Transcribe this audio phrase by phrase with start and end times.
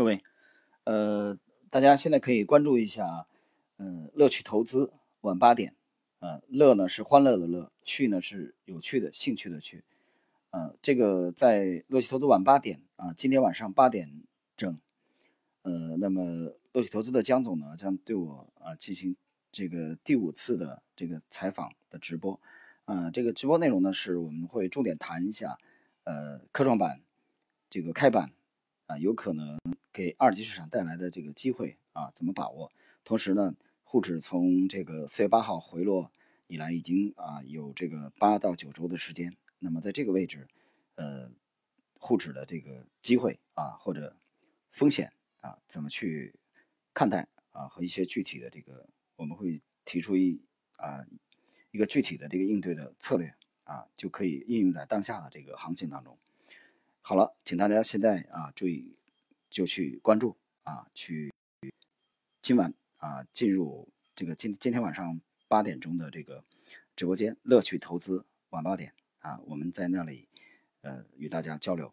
[0.00, 0.24] 各位，
[0.84, 1.38] 呃，
[1.68, 3.26] 大家现在可以关注一下，
[3.76, 5.74] 嗯，乐趣投资晚八点，
[6.20, 9.84] 呃，乐呢是欢乐的乐，趣呢是有趣的兴趣的趣，
[10.52, 14.10] 呃，这个在乐趣投资晚八点啊，今天晚上八点
[14.56, 14.80] 整，
[15.64, 19.14] 呃，那么乐趣投资的江总呢将对我啊进行
[19.52, 22.40] 这个第五次的这个采访的直播，
[22.86, 25.58] 啊，这个直播内容呢是我们会重点谈一下，
[26.04, 27.02] 呃，科创板
[27.68, 28.32] 这个开板
[28.90, 29.56] 啊，有可能。
[29.92, 32.70] 给二级市场带来的这个机会啊，怎么把握？
[33.02, 36.12] 同时呢，沪指从这个四月八号回落
[36.46, 39.36] 以来，已经啊有这个八到九周的时间。
[39.58, 40.46] 那么在这个位置，
[40.94, 41.32] 呃，
[41.98, 44.16] 沪指的这个机会啊或者
[44.70, 46.38] 风险啊，怎么去
[46.94, 47.66] 看待啊？
[47.66, 50.40] 和一些具体的这个，我们会提出一
[50.76, 51.04] 啊
[51.72, 53.34] 一个具体的这个应对的策略
[53.64, 56.16] 啊，就可以应用在当下的这个行情当中。
[57.00, 58.96] 好了，请大家现在啊注意。
[59.50, 61.34] 就去关注啊，去
[62.40, 66.44] 今晚啊进入这个今今天晚上八点钟的这个
[66.94, 70.28] 直播间，乐趣投资晚八点啊，我们在那里
[70.82, 71.92] 呃与大家交流。